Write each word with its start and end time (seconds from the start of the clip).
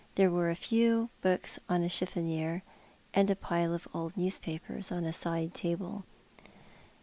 There 0.15 0.31
were 0.31 0.49
a 0.49 0.55
few 0.55 1.11
books 1.21 1.59
on 1.69 1.83
a 1.83 1.87
chiffonier, 1.87 2.63
and 3.13 3.29
a 3.29 3.35
pile 3.35 3.71
of 3.71 3.87
old 3.93 4.15
newspripers 4.17 4.91
on 4.91 5.03
a 5.05 5.13
side 5.13 5.53
table. 5.53 6.05